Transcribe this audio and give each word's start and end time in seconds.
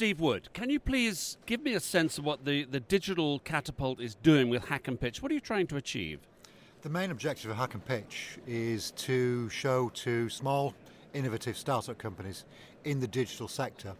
Steve 0.00 0.20
Wood, 0.20 0.48
can 0.54 0.70
you 0.70 0.80
please 0.80 1.36
give 1.44 1.62
me 1.62 1.74
a 1.74 1.78
sense 1.78 2.16
of 2.16 2.24
what 2.24 2.46
the, 2.46 2.64
the 2.64 2.80
digital 2.80 3.38
catapult 3.40 4.00
is 4.00 4.14
doing 4.14 4.48
with 4.48 4.64
Hack 4.64 4.88
and 4.88 4.98
Pitch? 4.98 5.20
What 5.20 5.30
are 5.30 5.34
you 5.34 5.42
trying 5.42 5.66
to 5.66 5.76
achieve? 5.76 6.20
The 6.80 6.88
main 6.88 7.10
objective 7.10 7.50
of 7.50 7.58
Hack 7.58 7.74
and 7.74 7.84
Pitch 7.84 8.38
is 8.46 8.92
to 8.92 9.50
show 9.50 9.90
to 9.90 10.30
small, 10.30 10.74
innovative 11.12 11.54
startup 11.54 11.98
companies 11.98 12.46
in 12.84 12.98
the 12.98 13.06
digital 13.06 13.46
sector 13.46 13.92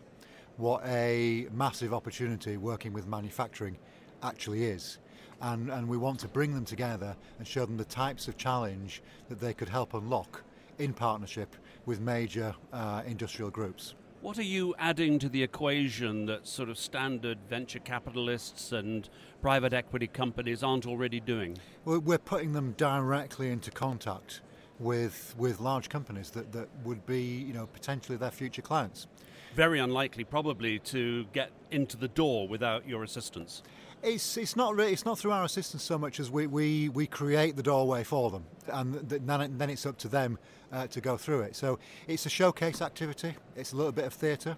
what 0.57 0.83
a 0.87 1.49
massive 1.53 1.93
opportunity 1.93 2.57
working 2.57 2.95
with 2.95 3.07
manufacturing 3.07 3.77
actually 4.23 4.65
is. 4.65 5.01
And, 5.43 5.71
and 5.71 5.87
we 5.87 5.99
want 5.99 6.19
to 6.21 6.29
bring 6.29 6.55
them 6.55 6.65
together 6.65 7.15
and 7.39 7.47
show 7.47 7.67
them 7.67 7.77
the 7.77 7.85
types 7.85 8.27
of 8.27 8.39
challenge 8.39 9.03
that 9.29 9.39
they 9.39 9.53
could 9.53 9.69
help 9.69 9.93
unlock 9.93 10.45
in 10.79 10.95
partnership 10.95 11.55
with 11.85 12.01
major 12.01 12.55
uh, 12.73 13.03
industrial 13.05 13.51
groups. 13.51 13.97
What 14.23 14.39
are 14.39 14.43
you 14.43 14.75
adding 14.79 15.19
to 15.21 15.31
the 15.31 15.43
equation 15.43 16.27
that 16.27 16.47
sort 16.47 16.69
of 16.69 16.77
standard 16.77 17.39
venture 17.49 17.79
capitalists 17.79 18.71
and 18.71 19.09
private 19.41 19.73
equity 19.73 20.09
companies 20.09 20.63
aren't 20.63 20.87
already 20.87 21.21
doing? 21.21 21.57
Well, 21.87 22.01
we're 22.01 22.19
putting 22.19 22.53
them 22.53 22.75
directly 22.77 23.51
into 23.51 23.71
contact 23.71 24.43
with 24.79 25.35
with 25.39 25.59
large 25.59 25.89
companies 25.89 26.31
that, 26.33 26.53
that 26.53 26.69
would 26.85 27.07
be 27.07 27.23
you 27.23 27.55
know 27.55 27.67
potentially 27.67 28.19
their 28.19 28.31
future 28.31 28.61
clients. 28.61 29.07
Very 29.55 29.81
unlikely, 29.81 30.25
probably, 30.25 30.79
to 30.81 31.25
get 31.33 31.51
into 31.71 31.97
the 31.97 32.09
door 32.09 32.47
without 32.47 32.87
your 32.87 33.03
assistance. 33.03 33.63
It's, 34.03 34.39
it's 34.39 34.57
not 34.57 34.75
really, 34.75 34.93
it's 34.93 35.05
not 35.05 35.19
through 35.19 35.33
our 35.33 35.45
assistance 35.45 35.83
so 35.83 35.99
much 35.99 36.21
as 36.21 36.31
we, 36.31 36.47
we, 36.47 36.89
we 36.89 37.07
create 37.07 37.55
the 37.55 37.63
doorway 37.63 38.03
for 38.03 38.31
them, 38.31 38.45
and 38.69 38.95
then, 38.95 39.59
then 39.59 39.69
it's 39.69 39.85
up 39.85 39.99
to 39.99 40.09
them 40.09 40.39
uh, 40.73 40.87
to 40.87 41.03
go 41.03 41.19
through 41.19 41.43
it. 41.43 41.55
So 41.55 41.79
it's 42.07 42.25
a 42.25 42.31
showcase 42.31 42.81
activity. 42.81 43.35
It's 43.57 43.73
a 43.73 43.77
little 43.77 43.93
bit 43.93 44.07
of 44.07 44.15
theatre, 44.15 44.57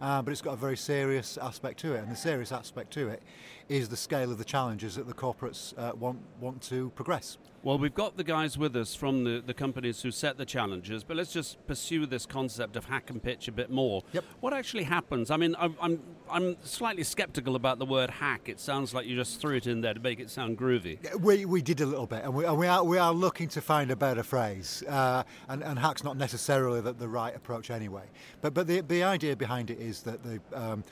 uh, 0.00 0.22
but 0.22 0.30
it's 0.30 0.42
got 0.42 0.52
a 0.52 0.56
very 0.56 0.76
serious 0.76 1.38
aspect 1.38 1.80
to 1.80 1.94
it. 1.94 2.04
And 2.04 2.12
the 2.12 2.16
serious 2.16 2.52
aspect 2.52 2.92
to 2.92 3.08
it 3.08 3.20
is 3.68 3.88
the 3.88 3.96
scale 3.96 4.30
of 4.30 4.38
the 4.38 4.44
challenges 4.44 4.94
that 4.94 5.08
the 5.08 5.14
corporates 5.14 5.76
uh, 5.76 5.92
want 5.96 6.20
want 6.40 6.62
to 6.62 6.90
progress. 6.90 7.38
Well, 7.64 7.78
we've 7.78 7.94
got 7.94 8.18
the 8.18 8.24
guys 8.24 8.58
with 8.58 8.76
us 8.76 8.94
from 8.94 9.24
the, 9.24 9.42
the 9.44 9.54
companies 9.54 10.02
who 10.02 10.10
set 10.10 10.36
the 10.36 10.44
challenges, 10.44 11.02
but 11.02 11.16
let's 11.16 11.32
just 11.32 11.66
pursue 11.66 12.04
this 12.04 12.26
concept 12.26 12.76
of 12.76 12.84
hack 12.84 13.08
and 13.08 13.22
pitch 13.22 13.48
a 13.48 13.52
bit 13.52 13.70
more. 13.70 14.02
Yep. 14.12 14.24
What 14.40 14.52
actually 14.52 14.82
happens? 14.82 15.30
I 15.30 15.38
mean, 15.38 15.56
I'm, 15.58 15.74
I'm, 15.80 16.02
I'm 16.30 16.56
slightly 16.62 17.04
skeptical 17.04 17.56
about 17.56 17.78
the 17.78 17.86
word 17.86 18.10
hack. 18.10 18.50
It 18.50 18.60
sounds 18.60 18.92
like 18.92 19.06
you 19.06 19.16
just 19.16 19.40
threw 19.40 19.56
it 19.56 19.66
in 19.66 19.80
there 19.80 19.94
to 19.94 20.00
make 20.00 20.20
it 20.20 20.28
sound 20.28 20.58
groovy. 20.58 20.98
We, 21.18 21.46
we 21.46 21.62
did 21.62 21.80
a 21.80 21.86
little 21.86 22.06
bit, 22.06 22.22
and 22.22 22.34
we, 22.34 22.44
and 22.44 22.58
we, 22.58 22.66
are, 22.66 22.84
we 22.84 22.98
are 22.98 23.14
looking 23.14 23.48
to 23.48 23.62
find 23.62 23.90
a 23.90 23.96
better 23.96 24.22
phrase. 24.22 24.82
Uh, 24.86 25.22
and, 25.48 25.62
and 25.64 25.78
hack's 25.78 26.04
not 26.04 26.18
necessarily 26.18 26.82
the, 26.82 26.92
the 26.92 27.08
right 27.08 27.34
approach 27.34 27.70
anyway. 27.70 28.04
But, 28.42 28.52
but 28.52 28.66
the, 28.66 28.82
the 28.82 29.04
idea 29.04 29.36
behind 29.36 29.70
it 29.70 29.80
is 29.80 30.02
that 30.02 30.22
the. 30.22 30.38
Um, 30.52 30.84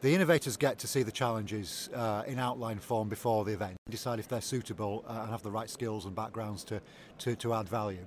the 0.00 0.14
innovators 0.14 0.56
get 0.56 0.78
to 0.80 0.86
see 0.86 1.02
the 1.02 1.12
challenges 1.12 1.88
uh, 1.94 2.22
in 2.26 2.38
outline 2.38 2.78
form 2.78 3.08
before 3.08 3.44
the 3.44 3.52
event, 3.52 3.76
decide 3.88 4.18
if 4.18 4.28
they're 4.28 4.40
suitable 4.40 5.04
uh, 5.08 5.20
and 5.22 5.30
have 5.30 5.42
the 5.42 5.50
right 5.50 5.70
skills 5.70 6.04
and 6.04 6.14
backgrounds 6.14 6.64
to, 6.64 6.80
to, 7.18 7.34
to 7.36 7.54
add 7.54 7.68
value. 7.68 8.06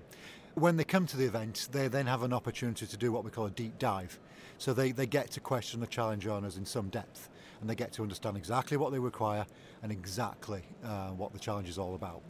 When 0.56 0.78
they 0.78 0.84
come 0.84 1.06
to 1.08 1.18
the 1.18 1.26
event, 1.26 1.70
they 1.72 1.88
then 1.88 2.06
have 2.06 2.24
an 2.24 2.34
opportunity 2.34 2.86
to 2.86 2.98
do 2.98 3.12
what 3.12 3.24
we 3.24 3.32
call 3.32 3.46
a 3.46 3.52
deep 3.52 3.80
dive. 3.80 4.20
So 4.58 4.74
they, 4.74 4.92
they 4.92 5.06
get 5.06 5.32
to 5.32 5.40
question 5.40 5.80
the 5.80 5.88
challenge 5.88 6.28
owners 6.28 6.58
in 6.58 6.66
some 6.66 6.90
depth 6.90 7.30
and 7.62 7.70
they 7.70 7.76
get 7.76 7.92
to 7.94 8.04
understand 8.04 8.38
exactly 8.38 8.78
what 8.78 8.92
they 8.92 9.00
require 9.00 9.46
and 9.84 9.92
exactly 9.92 10.64
uh, 10.84 11.10
what 11.10 11.34
the 11.34 11.40
challenge 11.40 11.70
is 11.70 11.78
all 11.78 11.96
about. 11.96 12.22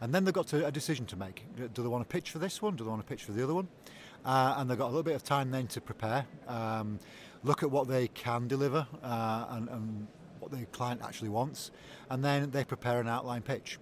And 0.00 0.14
then 0.14 0.24
they've 0.24 0.34
got 0.34 0.46
to, 0.48 0.66
a 0.66 0.70
decision 0.70 1.06
to 1.06 1.16
make. 1.16 1.44
Do 1.56 1.82
they 1.82 1.88
want 1.88 2.08
to 2.08 2.12
pitch 2.12 2.30
for 2.30 2.38
this 2.38 2.60
one? 2.60 2.76
Do 2.76 2.84
they 2.84 2.90
want 2.90 3.02
to 3.02 3.08
pitch 3.08 3.24
for 3.24 3.32
the 3.32 3.42
other 3.42 3.54
one? 3.54 3.68
Uh, 4.24 4.56
and 4.58 4.68
they've 4.68 4.78
got 4.78 4.86
a 4.86 4.92
little 4.92 5.02
bit 5.02 5.14
of 5.14 5.22
time 5.22 5.50
then 5.50 5.66
to 5.68 5.80
prepare. 5.80 6.26
Um, 6.48 6.98
look 7.42 7.62
at 7.62 7.70
what 7.70 7.88
they 7.88 8.08
can 8.08 8.48
deliver 8.48 8.86
uh, 9.02 9.46
and, 9.50 9.68
and 9.68 10.06
what 10.38 10.50
the 10.50 10.66
client 10.66 11.00
actually 11.02 11.28
wants, 11.28 11.70
and 12.10 12.24
then 12.24 12.50
they 12.50 12.64
prepare 12.64 13.00
an 13.00 13.08
outline 13.08 13.42
pitch. 13.42 13.78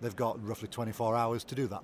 They've 0.00 0.14
got 0.14 0.44
roughly 0.46 0.68
24 0.68 1.16
hours 1.16 1.44
to 1.44 1.54
do 1.54 1.66
that. 1.68 1.82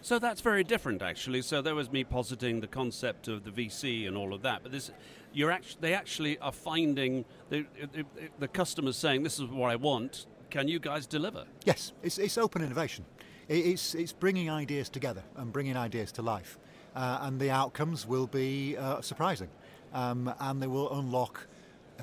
So 0.00 0.18
that's 0.18 0.40
very 0.40 0.64
different, 0.64 1.00
actually. 1.00 1.42
So 1.42 1.62
there 1.62 1.76
was 1.76 1.92
me 1.92 2.02
positing 2.02 2.60
the 2.60 2.66
concept 2.66 3.28
of 3.28 3.44
the 3.44 3.50
VC 3.50 4.08
and 4.08 4.16
all 4.16 4.34
of 4.34 4.42
that, 4.42 4.64
but 4.64 4.72
this, 4.72 4.90
you're 5.32 5.52
actually, 5.52 5.78
they 5.80 5.94
actually 5.94 6.38
are 6.38 6.50
finding 6.50 7.24
the, 7.50 7.64
the, 7.92 8.04
the 8.40 8.48
customers 8.48 8.96
saying, 8.96 9.22
"This 9.22 9.38
is 9.38 9.46
what 9.46 9.70
I 9.70 9.76
want. 9.76 10.26
Can 10.50 10.66
you 10.66 10.80
guys 10.80 11.06
deliver?" 11.06 11.44
Yes, 11.64 11.92
it's, 12.02 12.18
it's 12.18 12.36
open 12.36 12.62
innovation. 12.62 13.04
It's, 13.48 13.94
it's 13.94 14.12
bringing 14.12 14.50
ideas 14.50 14.88
together 14.88 15.22
and 15.36 15.52
bringing 15.52 15.76
ideas 15.76 16.10
to 16.12 16.22
life, 16.22 16.58
uh, 16.96 17.20
and 17.22 17.38
the 17.38 17.50
outcomes 17.50 18.04
will 18.04 18.26
be 18.26 18.76
uh, 18.76 19.00
surprising 19.02 19.50
um, 19.92 20.32
and 20.40 20.62
they 20.62 20.66
will 20.66 20.92
unlock 20.98 21.46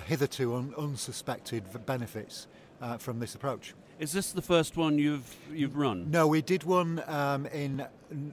hitherto 0.05 0.55
un- 0.55 0.73
unsuspected 0.77 1.63
benefits 1.85 2.47
uh, 2.81 2.97
from 2.97 3.19
this 3.19 3.35
approach. 3.35 3.73
Is 3.99 4.13
this 4.13 4.31
the 4.31 4.41
first 4.41 4.77
one 4.77 4.97
you've 4.97 5.35
you've 5.53 5.75
run? 5.75 6.09
No, 6.09 6.25
we 6.25 6.41
did 6.41 6.63
one 6.63 7.03
um, 7.07 7.45
in 7.47 7.85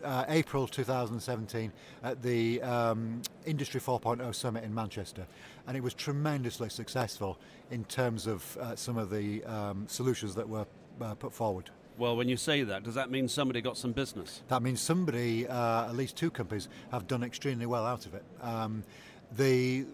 uh, 0.05 0.25
April 0.29 0.69
2017 0.69 1.73
at 2.05 2.23
the 2.23 2.63
um, 2.63 3.21
Industry 3.45 3.81
4.0 3.81 4.33
Summit 4.33 4.63
in 4.63 4.73
Manchester, 4.73 5.27
and 5.67 5.77
it 5.77 5.83
was 5.83 5.93
tremendously 5.93 6.69
successful 6.69 7.37
in 7.73 7.85
terms 7.87 8.29
of 8.29 8.57
uh, 8.59 8.77
some 8.77 8.97
of 8.97 9.11
the 9.11 9.43
um, 9.45 9.87
solutions 9.89 10.37
that 10.37 10.49
were 10.49 10.67
uh, 11.01 11.15
put 11.17 11.33
forward. 11.33 11.69
Well, 11.99 12.17
when 12.17 12.29
you 12.29 12.37
say 12.37 12.63
that, 12.63 12.85
does 12.85 12.95
that 12.95 13.11
mean 13.11 13.27
somebody 13.27 13.61
got 13.61 13.77
some 13.77 13.91
business? 13.93 14.43
That 14.49 14.63
means 14.63 14.81
somebody, 14.81 15.49
uh, 15.49 15.89
at 15.89 15.97
least 15.97 16.17
two 16.17 16.31
companies, 16.31 16.69
have 16.93 17.09
done 17.09 17.25
extremely 17.25 17.67
well 17.67 17.87
out 17.87 18.07
of 18.07 18.15
it. 18.15 18.23
The 19.33 19.87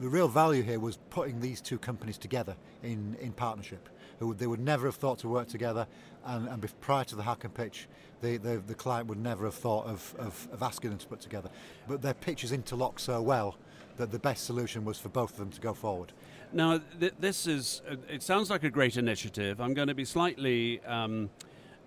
the 0.00 0.08
real 0.08 0.28
value 0.28 0.62
here 0.62 0.78
was 0.78 0.98
putting 1.10 1.40
these 1.40 1.60
two 1.60 1.78
companies 1.78 2.18
together 2.18 2.56
in, 2.82 3.16
in 3.20 3.32
partnership. 3.32 3.88
They 4.20 4.46
would 4.46 4.60
never 4.60 4.86
have 4.86 4.96
thought 4.96 5.20
to 5.20 5.28
work 5.28 5.48
together, 5.48 5.86
and, 6.24 6.48
and 6.48 6.80
prior 6.80 7.04
to 7.04 7.16
the 7.16 7.22
hack 7.22 7.44
and 7.44 7.54
pitch, 7.54 7.88
the, 8.20 8.36
the, 8.36 8.58
the 8.66 8.74
client 8.74 9.06
would 9.06 9.18
never 9.18 9.44
have 9.44 9.54
thought 9.54 9.86
of, 9.86 10.14
of, 10.18 10.48
of, 10.52 10.62
asking 10.62 10.90
them 10.90 10.98
to 10.98 11.06
put 11.06 11.20
together. 11.20 11.50
But 11.86 12.02
their 12.02 12.14
pitches 12.14 12.50
interlock 12.50 12.98
so 12.98 13.22
well 13.22 13.56
that 13.96 14.10
the 14.10 14.18
best 14.18 14.44
solution 14.44 14.84
was 14.84 14.98
for 14.98 15.08
both 15.08 15.32
of 15.32 15.38
them 15.38 15.50
to 15.50 15.60
go 15.60 15.72
forward. 15.72 16.12
Now, 16.52 16.80
th- 16.98 17.14
this 17.20 17.46
is, 17.46 17.82
it 18.08 18.22
sounds 18.24 18.50
like 18.50 18.64
a 18.64 18.70
great 18.70 18.96
initiative. 18.96 19.60
I'm 19.60 19.74
going 19.74 19.88
to 19.88 19.94
be 19.94 20.04
slightly 20.04 20.80
um, 20.84 21.30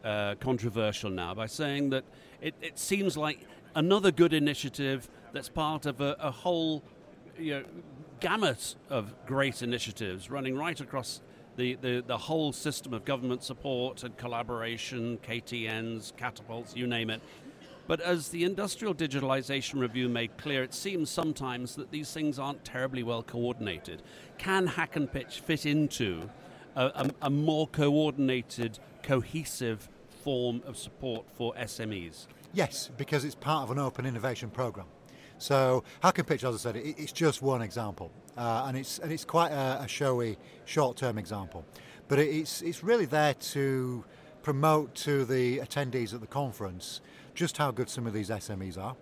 uh, 0.06 0.35
controversial 0.35 1.09
now 1.09 1.34
by 1.34 1.47
saying 1.47 1.90
that 1.90 2.06
it, 2.41 2.56
it 2.62 2.79
seems 2.79 3.18
like 3.18 3.40
another 3.75 4.12
good 4.12 4.34
initiative 4.34 5.09
that's 5.33 5.49
part 5.49 5.85
of 5.85 6.01
a, 6.01 6.15
a 6.19 6.31
whole 6.31 6.83
you 7.37 7.59
know, 7.59 7.63
gamut 8.19 8.75
of 8.89 9.13
great 9.25 9.61
initiatives 9.61 10.29
running 10.29 10.55
right 10.55 10.79
across 10.79 11.21
the, 11.57 11.75
the, 11.75 12.03
the 12.05 12.17
whole 12.17 12.53
system 12.53 12.93
of 12.93 13.03
government 13.05 13.43
support 13.43 14.03
and 14.03 14.15
collaboration, 14.17 15.17
KTNs, 15.27 16.15
catapults, 16.15 16.75
you 16.75 16.87
name 16.87 17.09
it. 17.09 17.21
But 17.87 17.99
as 17.99 18.29
the 18.29 18.45
Industrial 18.45 18.93
Digitalization 18.93 19.79
Review 19.81 20.07
made 20.07 20.37
clear, 20.37 20.63
it 20.63 20.73
seems 20.73 21.09
sometimes 21.09 21.75
that 21.75 21.91
these 21.91 22.13
things 22.13 22.39
aren't 22.39 22.63
terribly 22.63 23.03
well 23.03 23.23
coordinated. 23.23 24.01
Can 24.37 24.67
Hack 24.67 24.95
and 24.95 25.11
Pitch 25.11 25.41
fit 25.41 25.65
into 25.65 26.29
a, 26.75 26.85
a, 26.85 27.09
a 27.23 27.29
more 27.29 27.67
coordinated, 27.67 28.79
cohesive 29.03 29.89
form 30.23 30.61
of 30.65 30.77
support 30.77 31.25
for 31.33 31.53
SMEs? 31.55 32.27
Yes, 32.53 32.89
because 32.97 33.25
it's 33.25 33.35
part 33.35 33.63
of 33.63 33.71
an 33.71 33.79
open 33.79 34.05
innovation 34.05 34.49
program. 34.49 34.85
So 35.41 35.84
Hack 36.03 36.24
Pitch, 36.28 36.44
as 36.44 36.53
I 36.53 36.57
said, 36.59 36.75
it, 36.75 36.96
it's 37.00 37.12
just 37.12 37.41
one 37.41 37.63
example, 37.63 38.12
uh, 38.38 38.66
and 38.68 38.78
it's 38.78 39.00
and 39.00 39.12
it's 39.12 39.25
quite 39.25 39.52
a, 39.52 39.81
a 39.81 39.88
showy 39.88 40.38
short-term 40.66 41.18
example, 41.18 41.66
but 42.07 42.19
it, 42.19 42.29
it's 42.29 42.62
it's 42.62 42.84
really 42.84 43.06
there 43.06 43.34
to 43.34 44.06
promote 44.44 44.94
to 44.94 45.25
the 45.25 45.57
attendees 45.57 46.13
at 46.13 46.22
the 46.22 46.28
conference 46.28 47.02
just 47.34 47.57
how 47.57 47.72
good 47.72 47.90
some 47.90 48.06
of 48.06 48.13
these 48.13 48.29
SMEs 48.29 48.78
are, 48.78 48.96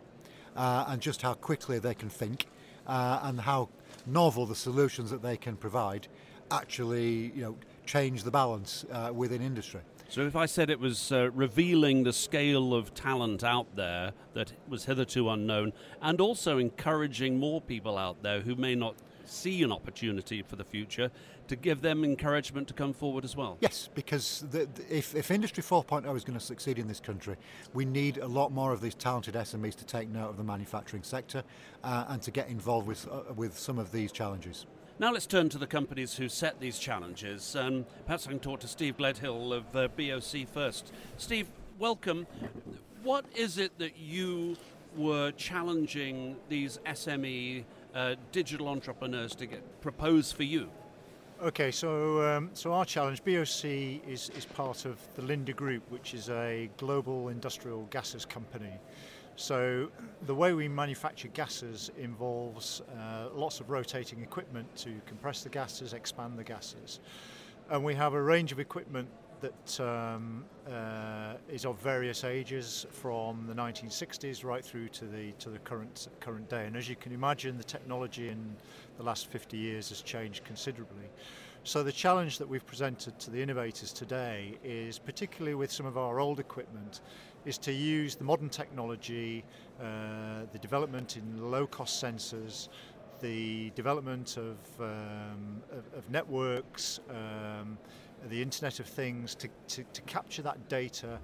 uh, 0.55 0.85
and 0.87 1.01
just 1.01 1.21
how 1.21 1.33
quickly 1.33 1.77
they 1.77 1.93
can 1.93 2.09
think, 2.09 2.47
uh, 2.87 3.19
and 3.23 3.41
how 3.41 3.67
novel 4.05 4.45
the 4.45 4.55
solutions 4.55 5.11
that 5.11 5.21
they 5.21 5.35
can 5.35 5.57
provide 5.57 6.07
actually 6.51 7.33
you 7.35 7.41
know 7.41 7.57
change 7.85 8.23
the 8.23 8.31
balance 8.31 8.85
uh, 8.93 9.11
within 9.13 9.41
industry. 9.41 9.81
So, 10.09 10.25
if 10.25 10.35
I 10.35 10.47
said 10.47 10.71
it 10.71 10.79
was 10.79 11.11
uh, 11.11 11.29
revealing 11.31 12.03
the 12.03 12.13
scale 12.13 12.73
of 12.73 12.95
talent 12.95 13.43
out 13.43 13.75
there 13.75 14.13
that 14.33 14.51
was 14.67 14.85
hitherto 14.85 15.29
unknown, 15.29 15.71
and 16.01 16.19
also 16.19 16.57
encouraging 16.57 17.37
more 17.37 17.61
people 17.61 17.95
out 17.95 18.23
there 18.23 18.41
who 18.41 18.55
may 18.55 18.73
not 18.73 18.95
see 19.25 19.61
an 19.61 19.71
opportunity 19.71 20.41
for 20.41 20.55
the 20.55 20.63
future 20.63 21.11
to 21.47 21.55
give 21.55 21.81
them 21.81 22.03
encouragement 22.03 22.67
to 22.69 22.73
come 22.73 22.91
forward 22.91 23.23
as 23.23 23.35
well. 23.35 23.59
Yes, 23.61 23.87
because 23.93 24.45
the, 24.49 24.67
the, 24.73 24.97
if, 24.97 25.13
if 25.13 25.29
Industry 25.29 25.61
4.0 25.61 26.15
is 26.15 26.23
going 26.23 26.37
to 26.37 26.43
succeed 26.43 26.79
in 26.79 26.87
this 26.87 26.99
country, 26.99 27.35
we 27.75 27.85
need 27.85 28.17
a 28.17 28.27
lot 28.27 28.51
more 28.51 28.73
of 28.73 28.81
these 28.81 28.95
talented 28.95 29.35
SMEs 29.35 29.75
to 29.75 29.85
take 29.85 30.09
note 30.09 30.29
of 30.29 30.37
the 30.37 30.43
manufacturing 30.43 31.03
sector 31.03 31.43
uh, 31.83 32.05
and 32.07 32.19
to 32.23 32.31
get 32.31 32.49
involved 32.49 32.87
with, 32.87 33.07
uh, 33.11 33.31
with 33.35 33.55
some 33.55 33.77
of 33.77 33.91
these 33.91 34.11
challenges. 34.11 34.65
Now 34.99 35.13
let's 35.13 35.25
turn 35.25 35.47
to 35.49 35.57
the 35.57 35.65
companies 35.65 36.17
who 36.17 36.27
set 36.27 36.59
these 36.59 36.77
challenges. 36.77 37.55
Um, 37.55 37.85
perhaps 38.05 38.27
I 38.27 38.31
can 38.31 38.39
talk 38.39 38.59
to 38.59 38.67
Steve 38.67 38.97
Gledhill 38.97 39.53
of 39.55 39.73
uh, 39.73 39.87
BOC 39.95 40.45
first. 40.45 40.91
Steve, 41.15 41.47
welcome. 41.77 42.27
What 43.01 43.23
is 43.33 43.57
it 43.57 43.79
that 43.79 43.97
you 43.97 44.57
were 44.97 45.31
challenging 45.31 46.35
these 46.49 46.79
SME 46.85 47.63
uh, 47.95 48.15
digital 48.33 48.67
entrepreneurs 48.67 49.35
to 49.35 49.45
get 49.45 49.79
propose 49.79 50.33
for 50.33 50.43
you? 50.43 50.69
Okay, 51.41 51.71
so 51.71 52.21
um, 52.21 52.49
so 52.51 52.73
our 52.73 52.83
challenge, 52.83 53.23
BOC, 53.23 53.63
is, 54.05 54.29
is 54.35 54.45
part 54.53 54.83
of 54.83 54.97
the 55.15 55.21
Linde 55.21 55.55
Group, 55.55 55.89
which 55.89 56.13
is 56.13 56.29
a 56.29 56.69
global 56.75 57.29
industrial 57.29 57.83
gases 57.83 58.25
company. 58.25 58.73
So 59.39 59.89
the 60.23 60.35
way 60.35 60.51
we 60.51 60.67
manufacture 60.67 61.29
gases 61.29 61.91
involves 61.97 62.81
uh, 62.81 63.29
lots 63.33 63.61
of 63.61 63.69
rotating 63.69 64.21
equipment 64.21 64.67
to 64.75 64.91
compress 65.05 65.43
the 65.43 65.49
gases, 65.49 65.93
expand 65.93 66.37
the 66.37 66.43
gases. 66.43 66.99
And 67.69 67.81
we 67.81 67.95
have 67.95 68.15
a 68.15 68.21
range 68.21 68.51
of 68.51 68.59
equipment 68.59 69.07
that 69.39 69.79
um, 69.79 70.43
uh, 70.69 71.35
is 71.49 71.65
of 71.65 71.79
various 71.79 72.25
ages 72.25 72.85
from 72.91 73.45
the 73.47 73.53
1960s 73.53 74.43
right 74.43 74.63
through 74.63 74.89
to 74.89 75.05
the 75.05 75.31
to 75.39 75.49
the 75.49 75.59
current 75.59 76.09
current 76.19 76.49
day. 76.49 76.65
And 76.65 76.75
as 76.75 76.89
you 76.89 76.97
can 76.97 77.13
imagine, 77.13 77.57
the 77.57 77.63
technology 77.63 78.27
in 78.27 78.57
the 78.97 79.03
last 79.03 79.27
50 79.27 79.55
years 79.55 79.87
has 79.87 80.01
changed 80.01 80.43
considerably. 80.43 81.05
So 81.63 81.83
the 81.83 81.91
challenge 81.91 82.37
that 82.39 82.47
we've 82.47 82.65
presented 82.65 83.19
to 83.19 83.31
the 83.31 83.41
innovators 83.41 83.91
today 83.93 84.57
is 84.63 84.97
particularly 84.97 85.55
with 85.55 85.71
some 85.71 85.85
of 85.85 85.97
our 85.97 86.19
old 86.19 86.39
equipment 86.39 87.01
is 87.45 87.57
to 87.59 87.71
use 87.71 88.15
the 88.15 88.23
modern 88.23 88.49
technology, 88.49 89.43
uh, 89.81 90.45
the 90.51 90.59
development 90.59 91.17
in 91.17 91.51
low-cost 91.51 92.03
sensors, 92.03 92.69
the 93.21 93.71
development 93.71 94.37
of, 94.37 94.57
um, 94.79 95.61
of, 95.71 95.83
of, 95.97 96.09
networks, 96.09 96.99
um, 97.09 97.77
the 98.29 98.41
Internet 98.41 98.79
of 98.79 98.85
Things, 98.85 99.35
to, 99.35 99.49
to, 99.67 99.83
to, 99.93 100.01
capture 100.01 100.41
that 100.41 100.69
data 100.69 101.19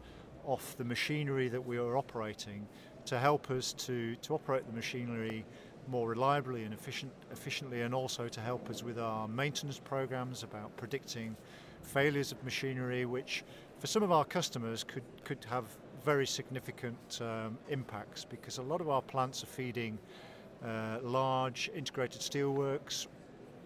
off 0.45 0.75
the 0.77 0.83
machinery 0.83 1.47
that 1.49 1.65
we 1.65 1.77
are 1.77 1.97
operating 1.97 2.67
to 3.05 3.19
help 3.19 3.51
us 3.51 3.73
to, 3.73 4.15
to 4.17 4.33
operate 4.33 4.65
the 4.67 4.73
machinery 4.73 5.45
more 5.87 6.09
reliably 6.09 6.63
and 6.63 6.73
efficient, 6.73 7.11
efficiently 7.31 7.81
and 7.81 7.93
also 7.93 8.27
to 8.27 8.39
help 8.39 8.69
us 8.69 8.83
with 8.83 8.97
our 8.97 9.27
maintenance 9.27 9.79
programs 9.79 10.43
about 10.43 10.75
predicting 10.77 11.35
failures 11.81 12.31
of 12.31 12.43
machinery 12.43 13.05
which 13.05 13.43
for 13.79 13.87
some 13.87 14.01
of 14.01 14.11
our 14.11 14.25
customers 14.25 14.83
could, 14.83 15.03
could 15.23 15.45
have 15.47 15.65
very 16.05 16.27
significant 16.27 17.19
um, 17.21 17.57
impacts 17.69 18.23
because 18.23 18.59
a 18.59 18.61
lot 18.61 18.79
of 18.79 18.89
our 18.89 19.01
plants 19.01 19.43
are 19.43 19.47
feeding 19.47 19.97
uh, 20.63 20.99
large 21.01 21.71
integrated 21.75 22.21
steelworks, 22.21 23.07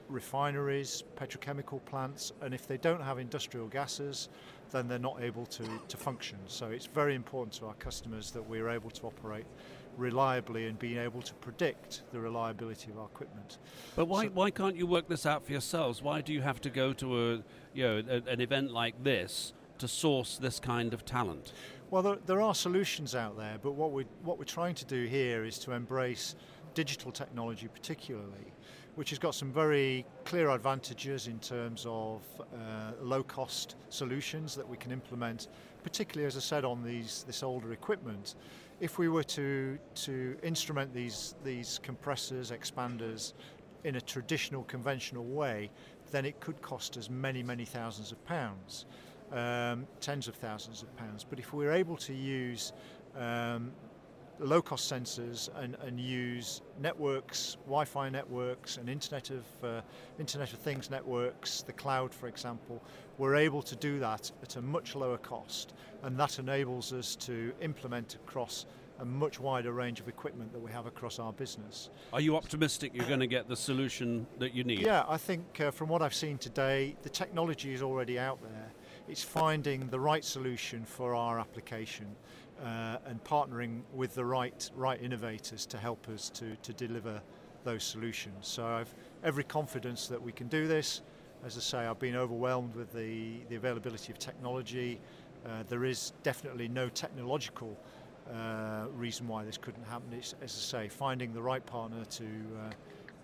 refineries, 0.08 1.04
petrochemical 1.18 1.84
plants, 1.86 2.32
and 2.42 2.54
if 2.54 2.66
they 2.66 2.78
don't 2.78 3.02
have 3.02 3.20
industrial 3.20 3.68
gases, 3.68 4.30
then 4.72 4.88
they're 4.88 4.98
not 4.98 5.22
able 5.22 5.46
to, 5.48 5.64
to 5.88 5.98
function. 5.98 6.38
So 6.48 6.68
it's 6.68 6.86
very 6.86 7.14
important 7.14 7.54
to 7.56 7.66
our 7.66 7.74
customers 7.76 8.32
that 8.32 8.42
we're 8.42 8.70
able 8.70 8.90
to 8.92 9.08
operate 9.08 9.46
reliably 9.98 10.68
and 10.68 10.80
being 10.80 10.98
able 10.98 11.22
to 11.22 11.34
predict 11.36 12.04
the 12.14 12.20
reliability 12.20 12.90
of 12.92 13.00
our 13.00 13.08
equipment. 13.08 13.58
But 13.98 14.06
why, 14.06 14.26
so 14.26 14.32
why 14.32 14.50
can't 14.50 14.78
you 14.78 14.88
work 14.88 15.10
this 15.10 15.26
out 15.26 15.46
for 15.46 15.52
yourselves? 15.52 16.02
Why 16.02 16.22
do 16.22 16.32
you 16.32 16.42
have 16.42 16.62
to 16.62 16.70
go 16.70 16.94
to 16.94 17.34
a, 17.34 17.44
you 17.74 17.84
know, 17.84 18.04
a, 18.10 18.32
an 18.32 18.40
event 18.40 18.72
like 18.72 19.04
this 19.04 19.54
to 19.80 19.88
source 19.88 20.38
this 20.38 20.60
kind 20.60 20.94
of 20.94 21.06
talent? 21.06 21.54
Well, 21.90 22.04
there, 22.04 22.18
there 22.26 22.42
are 22.42 22.54
solutions 22.54 23.16
out 23.16 23.38
there, 23.38 23.58
but 23.62 23.72
what 23.72 23.92
we're, 23.92 24.06
what 24.24 24.38
we're 24.38 24.44
trying 24.44 24.76
to 24.76 24.86
do 24.86 25.06
here 25.06 25.44
is 25.44 25.58
to 25.60 25.72
embrace 25.72 26.36
digital 26.76 27.12
technology 27.12 27.68
particularly, 27.68 28.54
which 28.96 29.10
has 29.10 29.18
got 29.18 29.34
some 29.34 29.52
very 29.52 30.06
clear 30.24 30.52
advantages 30.52 31.28
in 31.28 31.40
terms 31.40 31.86
of 31.90 32.22
uh, 32.40 32.92
low-cost 33.02 33.76
solutions 33.90 34.56
that 34.56 34.68
we 34.68 34.78
can 34.78 34.92
implement, 34.92 35.48
particularly, 35.84 36.28
as 36.28 36.38
I 36.38 36.42
said, 36.42 36.64
on 36.64 36.84
these 36.84 37.24
this 37.26 37.42
older 37.42 37.74
equipment. 37.74 38.36
If 38.80 38.98
we 38.98 39.10
were 39.10 39.24
to, 39.24 39.78
to 39.96 40.38
instrument 40.44 40.94
these, 40.94 41.36
these 41.44 41.80
compressors, 41.82 42.52
expanders, 42.52 43.34
in 43.84 43.96
a 43.96 44.02
traditional, 44.02 44.64
conventional 44.64 45.26
way, 45.26 45.72
then 46.12 46.26
it 46.26 46.40
could 46.40 46.62
cost 46.62 46.98
us 46.98 47.10
many, 47.10 47.42
many 47.42 47.66
thousands 47.66 48.12
of 48.12 48.24
pounds 48.26 48.86
um, 49.32 49.88
tens 50.02 50.28
of 50.28 50.36
thousands 50.36 50.82
of 50.82 50.96
pounds. 50.98 51.26
But 51.28 51.40
if 51.40 51.54
we're 51.54 51.72
able 51.72 51.98
to 51.98 52.14
use 52.14 52.74
um, 53.16 53.72
low 54.40 54.62
cost 54.62 54.92
sensors 54.92 55.50
and, 55.56 55.76
and, 55.82 56.00
use 56.00 56.62
networks, 56.80 57.58
Wi 57.66 57.86
Fi 57.86 58.10
networks, 58.10 58.78
and 58.78 58.90
Internet 58.90 59.32
of, 59.32 59.46
uh, 59.64 59.82
Internet 60.18 60.54
of 60.54 60.60
Things 60.60 60.90
networks, 60.90 61.62
the 61.62 61.74
cloud, 61.74 62.14
for 62.14 62.28
example, 62.28 62.82
we're 63.18 63.36
able 63.36 63.62
to 63.62 63.76
do 63.76 64.00
that 64.00 64.32
at 64.42 64.56
a 64.56 64.62
much 64.62 64.96
lower 64.96 65.18
cost. 65.18 65.74
And 66.04 66.18
that 66.20 66.40
enables 66.40 66.94
us 66.94 67.16
to 67.18 67.52
implement 67.62 68.16
across 68.16 68.66
a 69.00 69.06
much 69.06 69.40
wider 69.40 69.72
range 69.72 70.00
of 70.00 70.08
equipment 70.08 70.52
that 70.52 70.60
we 70.60 70.72
have 70.72 70.86
across 70.86 71.20
our 71.20 71.32
business. 71.32 71.90
Are 72.12 72.20
you 72.20 72.36
optimistic 72.36 72.92
you're 72.94 73.08
going 73.08 73.22
to 73.22 73.28
get 73.28 73.48
the 73.48 73.56
solution 73.56 74.28
that 74.40 74.54
you 74.54 74.64
need? 74.64 74.80
Yeah, 74.80 75.06
I 75.08 75.18
think 75.18 75.62
uh, 75.62 75.72
from 75.72 75.88
what 75.88 76.02
I've 76.02 76.14
seen 76.14 76.38
today, 76.38 76.96
the 77.02 77.10
technology 77.10 77.74
is 77.74 77.82
already 77.82 78.20
out 78.20 78.42
there. 78.42 78.59
It's 79.10 79.24
finding 79.24 79.88
the 79.88 80.00
right 80.00 80.24
solution 80.24 80.86
for 80.86 81.16
our 81.16 81.40
application 81.40 82.06
uh, 82.64 82.98
and 83.08 83.24
partnering 83.24 83.82
with 83.92 84.14
the 84.14 84.24
right 84.24 84.70
right 84.76 85.02
innovators 85.02 85.66
to 85.66 85.80
help 85.80 86.08
us 86.10 86.30
to, 86.30 86.56
to 86.58 86.74
deliver 86.74 87.20
those 87.64 87.84
solutions. 87.84 88.48
So 88.48 88.64
I've 88.68 88.94
every 89.24 89.44
confidence 89.44 90.08
that 90.10 90.22
we 90.22 90.32
can 90.32 90.48
do 90.48 90.68
this. 90.68 91.02
As 91.44 91.58
I 91.58 91.62
say, 91.62 91.78
I've 91.80 91.98
been 91.98 92.16
overwhelmed 92.16 92.76
with 92.76 92.94
the, 92.94 93.38
the 93.50 93.56
availability 93.56 94.12
of 94.12 94.20
technology. 94.20 95.02
Uh, 95.44 95.64
there 95.68 95.86
is 95.86 96.14
definitely 96.22 96.68
no 96.68 96.88
technological 96.88 97.76
uh, 98.32 98.86
reason 98.96 99.28
why 99.28 99.44
this 99.44 99.58
couldn't 99.58 99.86
happen. 99.86 100.14
It's, 100.14 100.36
as 100.44 100.52
I 100.52 100.84
say, 100.84 100.88
finding 100.88 101.34
the 101.34 101.42
right 101.42 101.66
partner 101.66 102.06
to 102.06 102.24
uh, 102.24 102.70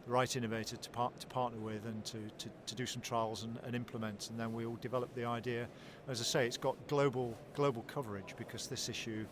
the 0.05 0.11
right 0.11 0.35
innovator 0.35 0.77
to, 0.77 0.89
par- 0.89 1.11
to 1.19 1.27
partner 1.27 1.59
with 1.59 1.85
and 1.85 2.03
to, 2.05 2.17
to, 2.37 2.49
to 2.65 2.75
do 2.75 2.85
some 2.85 3.01
trials 3.01 3.43
and, 3.43 3.57
and, 3.65 3.75
implement. 3.75 4.29
And 4.29 4.39
then 4.39 4.53
we'll 4.53 4.77
develop 4.81 5.13
the 5.15 5.25
idea. 5.25 5.67
As 6.07 6.21
I 6.21 6.23
say, 6.23 6.45
it's 6.45 6.57
got 6.57 6.75
global 6.87 7.37
global 7.55 7.83
coverage 7.83 8.35
because 8.37 8.67
this 8.67 8.89
issue 8.89 9.25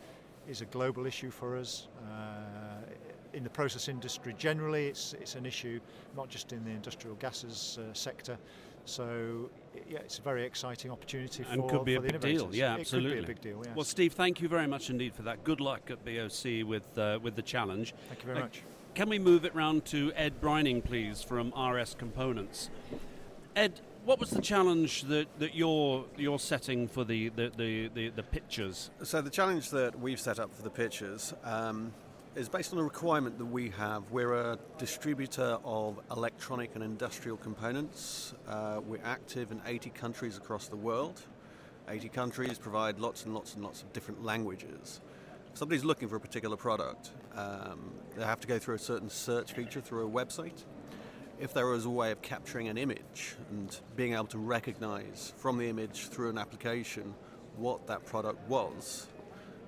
is 0.48 0.62
a 0.62 0.66
global 0.66 1.06
issue 1.06 1.30
for 1.30 1.58
us. 1.58 1.88
Uh, 2.06 2.94
in 3.34 3.44
the 3.44 3.50
process 3.50 3.88
industry 3.88 4.36
generally, 4.38 4.88
it's, 4.88 5.14
it's 5.14 5.36
an 5.36 5.46
issue 5.46 5.80
not 6.16 6.30
just 6.30 6.54
in 6.54 6.64
the 6.64 6.70
industrial 6.70 7.16
gases 7.16 7.80
uh, 7.80 7.94
sector. 7.94 8.38
So 8.86 9.50
yeah, 9.90 10.00
it's 10.00 10.20
a 10.20 10.22
very 10.22 10.44
exciting 10.44 10.92
opportunity 10.92 11.44
and 11.50 11.62
for, 11.62 11.70
could 11.70 11.86
be 11.86 11.96
for 11.96 12.06
a 12.06 12.10
big 12.10 12.22
deal. 12.22 12.50
Yeah, 12.54 12.76
absolutely. 12.76 13.12
Could 13.12 13.26
be 13.26 13.32
a 13.32 13.36
big 13.36 13.42
deal. 13.42 13.62
Yes. 13.66 13.76
Well, 13.76 13.86
Steve, 13.86 14.14
thank 14.14 14.42
you 14.42 14.48
very 14.48 14.68
much 14.68 14.90
indeed 14.90 15.16
for 15.16 15.22
that. 15.24 15.44
Good 15.44 15.62
luck 15.62 15.90
at 15.90 16.04
BOC 16.04 16.68
with 16.68 16.98
uh, 16.98 17.20
with 17.22 17.36
the 17.36 17.42
challenge. 17.42 17.94
Thank 18.10 18.22
you 18.22 18.28
very 18.28 18.40
much. 18.42 18.62
Can 18.96 19.10
we 19.10 19.18
move 19.18 19.44
it 19.44 19.56
round 19.56 19.86
to 19.86 20.14
Ed 20.16 20.40
Brining, 20.40 20.84
please, 20.84 21.24
from 21.24 21.52
RS 21.60 21.96
Components? 21.96 22.70
Ed, 23.56 23.82
what 24.06 24.20
was 24.20 24.30
the 24.30 24.42
challenge 24.42 25.04
that, 25.06 25.28
that 25.40 25.56
you're 25.56 26.06
you're 26.16 26.38
setting 26.38 26.88
for 26.88 27.04
the, 27.04 27.30
the, 27.30 27.52
the, 27.58 27.88
the, 27.88 28.10
the 28.10 28.22
pitchers? 28.22 28.92
So 29.02 29.20
the 29.20 29.32
challenge 29.32 29.72
that 29.72 30.00
we've 30.00 30.20
set 30.20 30.38
up 30.38 30.54
for 30.54 30.62
the 30.62 30.70
pictures 30.70 31.34
um, 31.44 31.92
is 32.36 32.48
based 32.50 32.72
on 32.72 32.78
a 32.78 32.84
requirement 32.84 33.40
that 33.40 33.46
we 33.46 33.70
have. 33.70 34.04
We're 34.12 34.36
a 34.36 34.60
distributor 34.78 35.58
of 35.66 36.00
electronic 36.12 36.76
and 36.76 36.84
industrial 36.84 37.38
components. 37.38 38.36
Uh, 38.48 38.80
we're 38.86 39.04
active 39.04 39.52
in 39.52 39.60
80 39.66 39.90
countries 39.90 40.38
across 40.38 40.68
the 40.68 40.76
world. 40.76 41.20
80 41.90 42.10
countries 42.10 42.60
provide 42.60 43.00
lots 43.00 43.26
and 43.26 43.34
lots 43.34 43.56
and 43.56 43.64
lots 43.64 43.82
of 43.82 43.92
different 43.92 44.24
languages 44.24 45.02
somebody's 45.54 45.84
looking 45.84 46.08
for 46.08 46.16
a 46.16 46.20
particular 46.20 46.58
product, 46.58 47.12
um, 47.36 47.92
they 48.16 48.24
have 48.24 48.40
to 48.42 48.48
go 48.48 48.60
through 48.60 48.76
a 48.76 48.80
certain 48.80 49.10
search 49.10 49.54
feature 49.54 49.82
through 49.82 50.08
a 50.08 50.10
website. 50.10 50.64
If 51.40 51.54
there 51.54 51.68
was 51.68 51.86
a 51.86 51.90
way 51.90 52.12
of 52.12 52.22
capturing 52.22 52.68
an 52.68 52.78
image 52.78 53.36
and 53.50 53.76
being 53.96 54.14
able 54.14 54.28
to 54.28 54.38
recognize 54.38 55.34
from 55.38 55.58
the 55.58 55.68
image 55.68 56.08
through 56.08 56.30
an 56.30 56.38
application 56.38 57.14
what 57.58 57.88
that 57.88 58.06
product 58.06 58.48
was, 58.48 59.08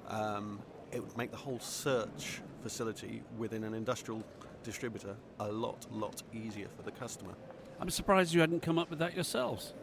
um, 0.08 0.60
it 0.92 1.01
would 1.01 1.18
make 1.18 1.32
the 1.32 1.38
whole 1.38 1.60
search 1.60 2.42
facility 2.62 3.22
within 3.38 3.63
an 3.63 3.74
industrial 3.74 4.24
distributor 4.63 5.15
a 5.39 5.51
lot, 5.51 5.86
lot 5.92 6.24
easier 6.34 6.68
for 6.75 6.84
the 6.84 6.92
customer. 6.92 7.34
I'm 7.80 7.89
surprised 7.89 8.34
you 8.34 8.39
hadn't 8.39 8.62
come 8.62 8.80
up 8.80 8.89
with 8.89 9.00
that 9.00 9.13
yourselves. 9.13 9.74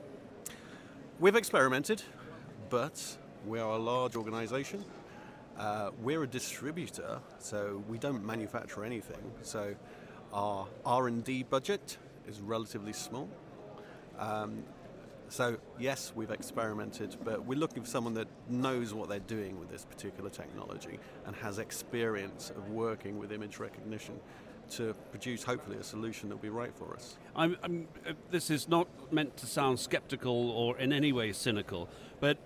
We've 1.21 1.37
experimented, 1.37 2.03
but 2.71 3.19
we 3.47 3.61
are 3.61 3.73
a 3.73 3.79
large 3.79 4.17
organization 4.17 4.85
uh, 5.59 5.91
we're 6.01 6.23
a 6.23 6.27
distributor, 6.27 7.21
so 7.39 7.83
we 7.89 7.99
don't 7.99 8.25
manufacture 8.25 8.85
anything. 8.85 9.33
So 9.43 9.75
our 10.33 10.67
R&D 10.85 11.45
budget 11.45 11.99
is 12.27 12.41
relatively 12.41 12.93
small. 12.93 13.29
Um, 14.19 14.65
so 15.29 15.57
yes, 15.79 16.13
we've 16.15 16.31
experimented, 16.31 17.17
but 17.25 17.45
we're 17.47 17.59
looking 17.59 17.83
for 17.83 17.89
someone 17.89 18.15
that 18.15 18.29
knows 18.49 18.93
what 18.93 19.09
they're 19.09 19.19
doing 19.21 19.59
with 19.59 19.71
this 19.71 19.85
particular 19.85 20.29
technology 20.29 20.99
and 21.27 21.35
has 21.37 21.59
experience 21.59 22.51
of 22.51 22.69
working 22.69 23.19
with 23.19 23.33
image 23.33 23.59
recognition 23.59 24.21
to 24.73 24.95
produce 25.11 25.43
hopefully 25.43 25.77
a 25.79 25.83
solution 25.83 26.29
that 26.29 26.37
will 26.37 26.43
be 26.43 26.49
right 26.49 26.75
for 26.75 26.95
us. 26.95 27.17
I'm, 27.35 27.57
I'm, 27.63 27.89
uh, 28.07 28.13
this 28.31 28.51
is 28.51 28.69
not 28.69 28.89
meant 29.13 29.37
to 29.39 29.47
sound 29.47 29.79
skeptical 29.79 30.51
or 30.51 30.79
in 30.79 30.93
any 30.93 31.13
way 31.13 31.33
cynical, 31.33 31.89
but 32.21 32.39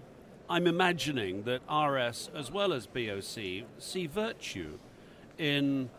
I'm 0.49 0.67
imagining 0.67 1.43
that 1.45 1.61
RS 1.71 2.31
as 2.35 2.51
well 2.51 2.73
as 2.73 2.87
BOC 2.87 3.65
see 3.79 4.07
virtue 4.07 4.79
in 5.39 5.91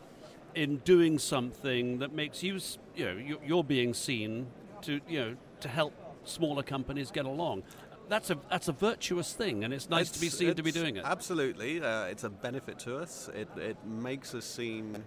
in 0.56 0.78
doing 0.78 1.20
something 1.20 2.00
that 2.00 2.14
makes 2.14 2.42
you, 2.42 2.60
you 2.96 3.06
know, 3.06 3.38
you're 3.46 3.64
being 3.64 3.94
seen 3.94 4.48
to, 4.82 5.00
you 5.08 5.20
know, 5.20 5.36
to 5.60 5.68
help 5.68 5.94
smaller 6.24 6.64
companies 6.64 7.12
get 7.12 7.26
along. 7.26 7.64
That's 8.10 8.30
a 8.30 8.38
that's 8.50 8.68
a 8.70 8.72
virtuous 8.72 9.34
thing, 9.34 9.64
and 9.66 9.74
it's 9.74 9.90
nice 9.90 10.08
It's- 10.08 10.14
to 10.16 10.22
be 10.22 10.30
seen 10.30 10.56
to 10.56 10.64
be 10.64 10.72
doing 10.72 10.96
it. 10.96 11.04
Absolutely, 11.06 11.82
uh, 11.82 12.06
it's 12.06 12.24
a 12.24 12.30
benefit 12.30 12.80
to 12.80 12.98
us. 12.98 13.30
It, 13.36 13.50
it 13.58 13.78
makes 13.86 14.34
us 14.34 14.46
seen 14.46 15.04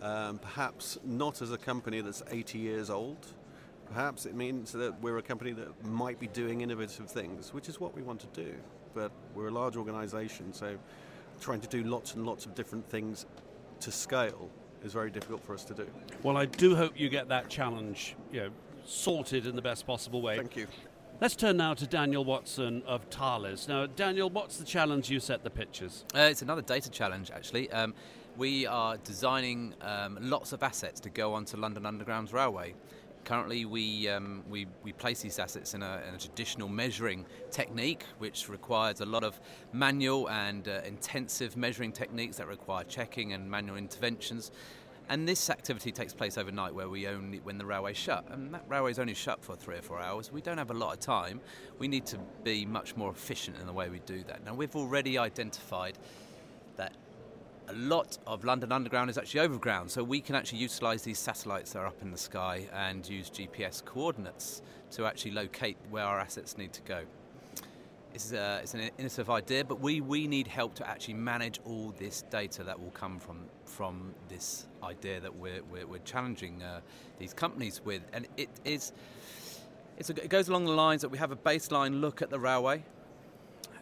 um, 0.00 0.38
perhaps 0.38 0.98
not 1.04 1.42
as 1.42 1.50
a 1.50 1.58
company 1.58 2.00
that's 2.00 2.22
80 2.30 2.58
years 2.58 2.90
old. 2.90 3.26
Perhaps 3.86 4.24
it 4.24 4.34
means 4.34 4.72
that 4.72 5.00
we're 5.02 5.18
a 5.18 5.22
company 5.22 5.52
that 5.52 5.84
might 5.84 6.18
be 6.18 6.28
doing 6.28 6.60
innovative 6.62 7.10
things, 7.10 7.52
which 7.52 7.68
is 7.68 7.80
what 7.80 7.94
we 7.94 8.02
want 8.02 8.20
to 8.20 8.26
do. 8.28 8.54
But 8.94 9.10
we're 9.34 9.48
a 9.48 9.52
large 9.52 9.76
organisation, 9.76 10.52
so 10.52 10.78
trying 11.40 11.60
to 11.60 11.68
do 11.68 11.82
lots 11.82 12.14
and 12.14 12.24
lots 12.24 12.46
of 12.46 12.54
different 12.54 12.88
things 12.88 13.26
to 13.80 13.90
scale 13.90 14.48
is 14.84 14.92
very 14.92 15.10
difficult 15.10 15.44
for 15.44 15.54
us 15.54 15.64
to 15.64 15.74
do. 15.74 15.86
Well, 16.22 16.36
I 16.36 16.46
do 16.46 16.76
hope 16.76 16.98
you 16.98 17.08
get 17.08 17.28
that 17.28 17.48
challenge, 17.48 18.16
you 18.32 18.40
know, 18.40 18.50
sorted 18.84 19.46
in 19.46 19.56
the 19.56 19.62
best 19.62 19.86
possible 19.86 20.22
way. 20.22 20.36
Thank 20.36 20.56
you. 20.56 20.66
Let's 21.20 21.36
turn 21.36 21.56
now 21.56 21.74
to 21.74 21.86
Daniel 21.86 22.24
Watson 22.24 22.82
of 22.86 23.04
Thales. 23.04 23.68
Now, 23.68 23.86
Daniel, 23.86 24.28
what's 24.28 24.58
the 24.58 24.64
challenge 24.64 25.10
you 25.10 25.20
set 25.20 25.42
the 25.42 25.50
pictures? 25.50 26.04
Uh, 26.14 26.28
it's 26.30 26.42
another 26.42 26.60
data 26.60 26.90
challenge, 26.90 27.30
actually. 27.30 27.70
Um, 27.70 27.94
we 28.36 28.66
are 28.66 28.96
designing 28.98 29.74
um, 29.80 30.18
lots 30.20 30.52
of 30.52 30.62
assets 30.62 31.00
to 31.00 31.10
go 31.10 31.32
onto 31.32 31.56
London 31.56 31.86
Underground's 31.86 32.32
railway. 32.32 32.74
Currently, 33.24 33.64
we, 33.64 34.08
um, 34.08 34.44
we, 34.50 34.66
we 34.82 34.92
place 34.92 35.22
these 35.22 35.38
assets 35.38 35.72
in 35.72 35.82
a, 35.82 36.02
in 36.06 36.14
a 36.14 36.18
traditional 36.18 36.68
measuring 36.68 37.24
technique, 37.50 38.04
which 38.18 38.48
requires 38.50 39.00
a 39.00 39.06
lot 39.06 39.24
of 39.24 39.40
manual 39.72 40.28
and 40.28 40.68
uh, 40.68 40.80
intensive 40.84 41.56
measuring 41.56 41.90
techniques 41.92 42.36
that 42.36 42.46
require 42.46 42.84
checking 42.84 43.32
and 43.32 43.50
manual 43.50 43.76
interventions. 43.76 44.50
And 45.08 45.26
this 45.28 45.50
activity 45.50 45.92
takes 45.92 46.14
place 46.14 46.38
overnight, 46.38 46.74
where 46.74 46.88
we 46.88 47.06
only 47.06 47.38
when 47.40 47.58
the 47.58 47.66
railway's 47.66 47.96
shut, 47.96 48.24
and 48.30 48.52
that 48.54 48.64
railway's 48.68 48.98
only 48.98 49.14
shut 49.14 49.42
for 49.42 49.54
three 49.54 49.76
or 49.76 49.82
four 49.82 50.00
hours. 50.00 50.32
We 50.32 50.40
don't 50.40 50.56
have 50.58 50.70
a 50.70 50.74
lot 50.74 50.94
of 50.94 51.00
time. 51.00 51.40
We 51.78 51.88
need 51.88 52.06
to 52.06 52.18
be 52.42 52.64
much 52.64 52.96
more 52.96 53.10
efficient 53.10 53.58
in 53.58 53.66
the 53.66 53.72
way 53.72 53.90
we 53.90 54.00
do 54.00 54.22
that. 54.28 54.44
Now, 54.44 54.54
we've 54.54 54.76
already 54.76 55.18
identified 55.18 55.98
that 56.76 56.94
a 57.68 57.72
lot 57.74 58.18
of 58.26 58.44
London 58.44 58.72
Underground 58.72 59.10
is 59.10 59.18
actually 59.18 59.40
overground, 59.40 59.90
so 59.90 60.02
we 60.02 60.20
can 60.20 60.34
actually 60.34 60.58
utilise 60.58 61.02
these 61.02 61.18
satellites 61.18 61.72
that 61.72 61.80
are 61.80 61.86
up 61.86 62.00
in 62.02 62.10
the 62.10 62.18
sky 62.18 62.66
and 62.72 63.08
use 63.08 63.30
GPS 63.30 63.84
coordinates 63.84 64.62
to 64.92 65.06
actually 65.06 65.32
locate 65.32 65.76
where 65.90 66.04
our 66.04 66.20
assets 66.20 66.58
need 66.58 66.72
to 66.72 66.82
go. 66.82 67.02
It's, 68.12 68.32
uh, 68.32 68.60
it's 68.62 68.74
an 68.74 68.90
innovative 68.98 69.28
idea, 69.28 69.64
but 69.64 69.80
we, 69.80 70.00
we 70.00 70.28
need 70.28 70.46
help 70.46 70.74
to 70.76 70.88
actually 70.88 71.14
manage 71.14 71.58
all 71.64 71.92
this 71.98 72.22
data 72.30 72.62
that 72.62 72.78
will 72.78 72.92
come 72.92 73.18
from, 73.18 73.38
from 73.64 74.14
this 74.28 74.66
idea 74.84 75.18
that 75.18 75.34
we're, 75.34 75.62
we're, 75.64 75.86
we're 75.86 75.98
challenging 75.98 76.62
uh, 76.62 76.80
these 77.18 77.34
companies 77.34 77.80
with. 77.84 78.02
And 78.12 78.28
it, 78.36 78.50
is, 78.64 78.92
a, 79.98 80.22
it 80.22 80.28
goes 80.28 80.48
along 80.48 80.66
the 80.66 80.72
lines 80.72 81.02
that 81.02 81.08
we 81.08 81.18
have 81.18 81.32
a 81.32 81.36
baseline 81.36 82.00
look 82.00 82.22
at 82.22 82.30
the 82.30 82.38
railway. 82.38 82.84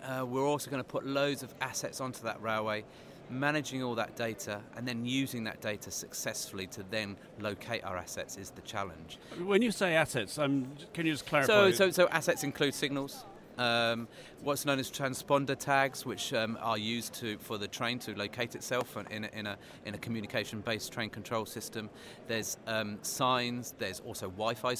Uh, 0.02 0.24
we're 0.24 0.46
also 0.46 0.70
going 0.70 0.82
to 0.82 0.88
put 0.88 1.06
loads 1.06 1.42
of 1.42 1.52
assets 1.60 2.00
onto 2.00 2.22
that 2.22 2.40
railway, 2.40 2.84
managing 3.32 3.82
all 3.82 3.94
that 3.96 4.16
data, 4.16 4.60
and 4.76 4.86
then 4.86 5.04
using 5.04 5.44
that 5.44 5.60
data 5.60 5.90
successfully 5.90 6.66
to 6.68 6.82
then 6.90 7.16
locate 7.40 7.82
our 7.84 7.96
assets 7.96 8.36
is 8.36 8.50
the 8.50 8.62
challenge. 8.62 9.18
When 9.44 9.62
you 9.62 9.70
say 9.70 9.94
assets, 9.94 10.38
um, 10.38 10.68
can 10.92 11.06
you 11.06 11.12
just 11.12 11.26
clarify? 11.26 11.70
So, 11.70 11.70
so, 11.72 11.90
so 11.90 12.08
assets 12.08 12.44
include 12.44 12.74
signals, 12.74 13.24
um, 13.58 14.08
what's 14.42 14.64
known 14.64 14.78
as 14.78 14.90
transponder 14.90 15.58
tags, 15.58 16.06
which 16.06 16.32
um, 16.32 16.58
are 16.60 16.78
used 16.78 17.14
to 17.14 17.38
for 17.38 17.58
the 17.58 17.68
train 17.68 17.98
to 18.00 18.14
locate 18.14 18.54
itself 18.54 18.96
in 19.10 19.24
a, 19.24 19.28
in 19.38 19.46
a, 19.46 19.58
in 19.84 19.94
a 19.94 19.98
communication-based 19.98 20.92
train 20.92 21.10
control 21.10 21.46
system. 21.46 21.90
There's 22.28 22.56
um, 22.66 22.98
signs. 23.02 23.74
There's 23.78 24.00
also 24.00 24.30
Wi-Fi 24.30 24.74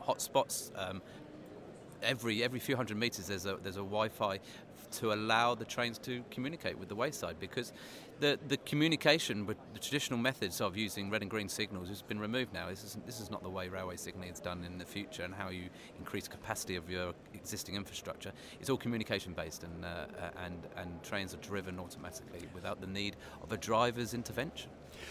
hotspots. 0.00 0.70
Um, 0.76 1.02
every 2.02 2.42
every 2.42 2.60
few 2.60 2.76
hundred 2.76 2.96
meters, 2.96 3.26
there's 3.26 3.46
a 3.46 3.56
there's 3.62 3.76
a 3.76 3.80
Wi-Fi 3.80 4.40
to 4.92 5.12
allow 5.12 5.54
the 5.54 5.64
trains 5.64 5.98
to 5.98 6.22
communicate 6.30 6.78
with 6.78 6.88
the 6.88 6.94
wayside 6.94 7.36
because 7.40 7.72
the, 8.22 8.38
the 8.46 8.56
communication 8.58 9.46
with 9.46 9.56
the 9.74 9.80
traditional 9.80 10.16
methods 10.16 10.60
of 10.60 10.76
using 10.76 11.10
red 11.10 11.22
and 11.22 11.30
green 11.30 11.48
signals 11.48 11.88
has 11.88 12.02
been 12.02 12.20
removed 12.20 12.52
now. 12.54 12.68
This 12.68 12.84
is, 12.84 12.96
this 13.04 13.18
is 13.18 13.32
not 13.32 13.42
the 13.42 13.50
way 13.50 13.68
railway 13.68 13.96
signalling 13.96 14.30
is 14.30 14.38
done 14.38 14.62
in 14.64 14.78
the 14.78 14.84
future 14.84 15.24
and 15.24 15.34
how 15.34 15.48
you 15.48 15.64
increase 15.98 16.28
capacity 16.28 16.76
of 16.76 16.88
your 16.88 17.14
existing 17.34 17.74
infrastructure. 17.74 18.30
It's 18.60 18.70
all 18.70 18.76
communication 18.76 19.32
based 19.32 19.64
and, 19.64 19.84
uh, 19.84 20.06
and, 20.44 20.68
and 20.76 21.02
trains 21.02 21.34
are 21.34 21.38
driven 21.38 21.80
automatically 21.80 22.48
without 22.54 22.80
the 22.80 22.86
need 22.86 23.16
of 23.42 23.50
a 23.50 23.56
driver's 23.56 24.14
intervention. 24.14 24.70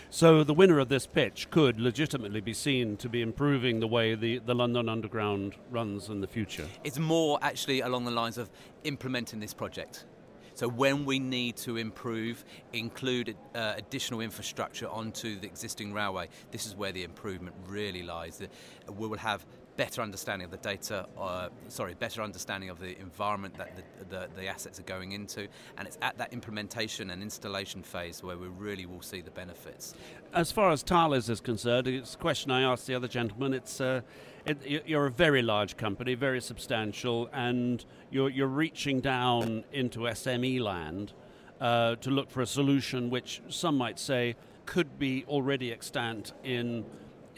So 0.10 0.46
the 0.46 0.53
winner 0.53 0.80
of 0.80 0.88
this 0.88 1.06
pitch 1.06 1.50
could 1.51 1.82
legitimately 1.82 2.39
be 2.39 2.53
seen 2.53 2.96
to 2.98 3.10
be 3.10 3.22
improving 3.22 3.82
the 3.82 3.88
way 3.88 4.15
the, 4.15 4.39
the 4.39 4.56
London 4.56 4.88
Underground 4.88 5.56
runs 5.70 6.08
in 6.08 6.22
the 6.22 6.27
future. 6.27 6.65
It's 6.86 7.00
more 7.00 7.39
actually 7.41 7.82
along 7.82 8.06
the 8.06 8.12
lines 8.12 8.38
of 8.38 8.50
implementing 8.86 9.41
this 9.41 9.53
project. 9.53 10.06
So 10.55 10.67
when 10.67 11.05
we 11.05 11.20
need 11.20 11.58
to 11.58 11.77
improve, 11.77 12.43
include 12.74 13.36
uh, 13.55 13.74
additional 13.77 14.22
infrastructure 14.22 14.88
onto 14.88 15.39
the 15.39 15.48
existing 15.48 15.93
railway, 15.93 16.29
this 16.51 16.65
is 16.65 16.75
where 16.75 16.91
the 16.91 17.03
improvement 17.03 17.55
really 17.67 18.03
lies. 18.03 18.41
We 18.88 19.08
will 19.08 19.17
have 19.17 19.46
better 19.77 20.01
understanding 20.01 20.45
of 20.45 20.51
the 20.51 20.57
data, 20.57 21.07
uh, 21.17 21.49
sorry, 21.67 21.93
better 21.93 22.21
understanding 22.21 22.69
of 22.69 22.79
the 22.79 22.99
environment 22.99 23.57
that 23.57 23.75
the, 23.75 24.05
the, 24.05 24.29
the 24.35 24.47
assets 24.47 24.79
are 24.79 24.83
going 24.83 25.13
into, 25.13 25.47
and 25.77 25.87
it's 25.87 25.97
at 26.01 26.17
that 26.17 26.33
implementation 26.33 27.09
and 27.11 27.21
installation 27.21 27.81
phase 27.81 28.23
where 28.23 28.37
we 28.37 28.47
really 28.47 28.85
will 28.85 29.01
see 29.01 29.21
the 29.21 29.31
benefits. 29.31 29.95
As 30.33 30.51
far 30.51 30.71
as 30.71 30.83
Thales 30.83 31.29
is 31.29 31.39
concerned, 31.39 31.87
it's 31.87 32.15
a 32.15 32.17
question 32.17 32.51
I 32.51 32.61
asked 32.61 32.87
the 32.87 32.95
other 32.95 33.07
gentleman. 33.07 33.53
It's 33.53 33.81
uh, 33.81 34.01
it, 34.45 34.83
you're 34.87 35.05
a 35.05 35.11
very 35.11 35.41
large 35.41 35.77
company, 35.77 36.15
very 36.15 36.41
substantial, 36.41 37.29
and 37.31 37.83
you're, 38.09 38.29
you're 38.29 38.47
reaching 38.47 38.99
down 38.99 39.63
into 39.71 39.99
SME 39.99 40.59
land 40.61 41.13
uh, 41.59 41.95
to 41.97 42.09
look 42.09 42.29
for 42.29 42.41
a 42.41 42.47
solution 42.47 43.09
which 43.09 43.41
some 43.49 43.77
might 43.77 43.99
say 43.99 44.35
could 44.65 44.97
be 44.97 45.25
already 45.27 45.71
extant 45.71 46.33
in 46.43 46.85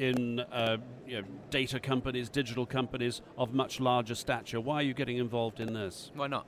in 0.03 0.39
uh, 0.39 0.77
you 1.07 1.21
know, 1.21 1.27
data 1.49 1.79
companies, 1.79 2.29
digital 2.29 2.65
companies 2.65 3.21
of 3.37 3.53
much 3.53 3.79
larger 3.79 4.15
stature. 4.15 4.59
Why 4.59 4.75
are 4.75 4.83
you 4.83 4.93
getting 4.93 5.17
involved 5.17 5.59
in 5.59 5.73
this? 5.73 6.11
Why 6.15 6.27
not? 6.27 6.45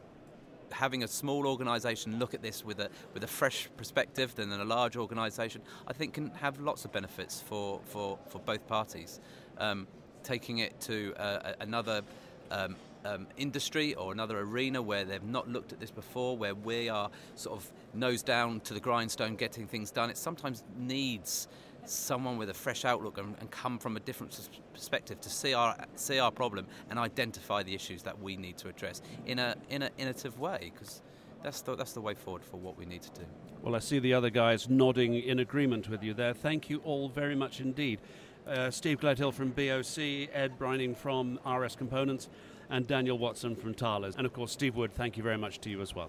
Having 0.72 1.04
a 1.04 1.08
small 1.08 1.48
organisation 1.48 2.20
look 2.20 2.34
at 2.34 2.42
this 2.42 2.66
with 2.66 2.80
a 2.80 2.90
with 3.14 3.24
a 3.24 3.28
fresh 3.28 3.70
perspective 3.78 4.36
than 4.36 4.52
a 4.52 4.66
large 4.66 4.98
organisation, 4.98 5.62
I 5.88 5.94
think 5.94 6.16
can 6.16 6.32
have 6.32 6.60
lots 6.60 6.86
of 6.86 6.92
benefits 6.92 7.42
for 7.42 7.80
for, 7.86 8.18
for 8.28 8.40
both 8.40 8.68
parties. 8.68 9.20
Um, 9.58 9.88
taking 10.24 10.58
it 10.58 10.82
to 10.82 11.14
uh, 11.18 11.54
another 11.60 12.02
um, 12.50 12.76
um, 13.06 13.28
industry 13.38 13.94
or 13.94 14.12
another 14.12 14.40
arena 14.40 14.82
where 14.82 15.06
they've 15.06 15.24
not 15.24 15.48
looked 15.48 15.72
at 15.72 15.80
this 15.80 15.92
before, 15.92 16.36
where 16.36 16.56
we 16.56 16.90
are 16.90 17.12
sort 17.36 17.56
of 17.58 17.72
nose 17.94 18.24
down 18.24 18.60
to 18.62 18.74
the 18.74 18.80
grindstone, 18.80 19.36
getting 19.36 19.68
things 19.68 19.92
done. 19.92 20.10
It 20.10 20.18
sometimes 20.18 20.64
needs 20.76 21.48
someone 21.90 22.38
with 22.38 22.50
a 22.50 22.54
fresh 22.54 22.86
outlook 22.86 23.18
and, 23.18 23.36
and 23.40 23.50
come 23.52 23.78
from 23.78 23.98
a 23.98 24.00
different 24.00 24.38
perspective 24.74 25.20
to 25.22 25.30
see 25.30 25.54
our 25.54 25.76
see 25.96 26.20
our 26.20 26.32
problem 26.32 26.66
and 26.90 27.00
identify 27.00 27.64
the 27.64 27.74
issues 27.74 28.04
that 28.04 28.20
we 28.22 28.38
need 28.38 28.58
to 28.58 28.68
address 28.68 29.02
in 29.26 29.40
a 29.40 29.56
in 29.70 29.82
an 29.82 29.92
innovative 29.98 30.40
way 30.40 30.72
because 30.74 31.02
that's 31.44 31.62
the 31.62 31.76
that's 31.76 31.94
the 31.94 32.02
way 32.02 32.14
forward 32.14 32.44
for 32.44 32.58
what 32.58 32.78
we 32.78 32.86
need 32.86 33.02
to 33.04 33.12
do. 33.12 33.26
Well, 33.62 33.76
I 33.76 33.80
see 33.80 34.00
the 34.00 34.14
other 34.14 34.30
guys 34.30 34.70
nodding 34.70 35.16
in 35.16 35.40
agreement 35.40 35.90
with 35.90 36.04
you 36.04 36.14
there. 36.14 36.34
Thank 36.34 36.70
you 36.70 36.80
all 36.84 37.10
very 37.10 37.36
much 37.36 37.62
indeed. 37.62 38.00
Uh, 38.48 38.70
Steve 38.70 39.00
Gledhill 39.00 39.34
from 39.34 39.50
BOC, 39.50 40.30
Ed 40.32 40.60
Brining 40.60 40.96
from 40.96 41.40
RS 41.48 41.76
Components, 41.76 42.30
and 42.70 42.86
Daniel 42.86 43.18
Watson 43.18 43.56
from 43.56 43.74
Thales. 43.74 44.16
And 44.16 44.26
of 44.26 44.34
course, 44.34 44.52
Steve 44.52 44.76
Wood, 44.76 44.94
thank 44.94 45.18
you 45.18 45.24
very 45.24 45.38
much 45.38 45.60
to 45.62 45.70
you 45.70 45.82
as 45.82 45.96
well. 45.96 46.04